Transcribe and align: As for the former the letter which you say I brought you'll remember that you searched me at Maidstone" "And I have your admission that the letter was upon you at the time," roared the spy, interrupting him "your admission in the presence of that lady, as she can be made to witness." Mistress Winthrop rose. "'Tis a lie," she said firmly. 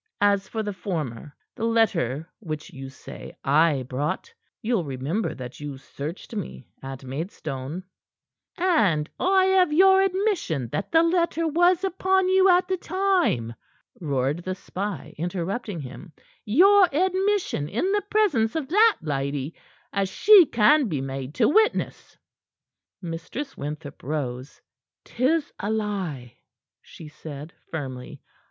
As 0.21 0.47
for 0.47 0.63
the 0.63 0.73
former 0.73 1.35
the 1.55 1.63
letter 1.63 2.27
which 2.39 2.71
you 2.73 2.89
say 2.89 3.37
I 3.43 3.83
brought 3.87 4.33
you'll 4.59 4.83
remember 4.83 5.35
that 5.35 5.59
you 5.59 5.77
searched 5.77 6.35
me 6.35 6.65
at 6.81 7.03
Maidstone" 7.03 7.83
"And 8.83 9.07
I 9.19 9.45
have 9.45 9.71
your 9.71 10.01
admission 10.01 10.69
that 10.69 10.91
the 10.91 11.03
letter 11.03 11.47
was 11.47 11.83
upon 11.83 12.29
you 12.29 12.49
at 12.49 12.67
the 12.67 12.77
time," 12.77 13.53
roared 13.99 14.39
the 14.43 14.55
spy, 14.55 15.13
interrupting 15.19 15.79
him 15.81 16.13
"your 16.45 16.89
admission 16.91 17.69
in 17.69 17.91
the 17.91 18.01
presence 18.09 18.55
of 18.55 18.69
that 18.69 18.97
lady, 19.03 19.53
as 19.93 20.09
she 20.09 20.47
can 20.47 20.87
be 20.89 20.99
made 20.99 21.35
to 21.35 21.47
witness." 21.47 22.17
Mistress 23.03 23.55
Winthrop 23.55 24.01
rose. 24.01 24.63
"'Tis 25.05 25.53
a 25.59 25.69
lie," 25.69 26.37
she 26.81 27.07
said 27.07 27.53
firmly. 27.69 28.19